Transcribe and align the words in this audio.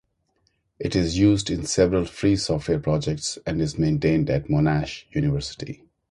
It 0.79 0.95
is 0.95 1.19
used 1.19 1.51
in 1.51 1.63
several 1.67 2.05
free 2.05 2.35
software 2.35 2.79
projects 2.79 3.37
and 3.45 3.61
is 3.61 3.77
maintained 3.77 4.31
at 4.31 4.47
Monash 4.47 5.03
University. 5.11 5.83